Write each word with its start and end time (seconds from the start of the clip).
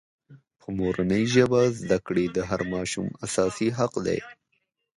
په 0.59 0.67
مورنۍ 0.79 1.23
ژبه 1.33 1.61
زدکړې 1.79 2.25
د 2.35 2.37
هر 2.49 2.61
ماشوم 2.73 3.07
اساسي 3.25 3.69
حق 3.77 3.93
دی. 4.05 4.19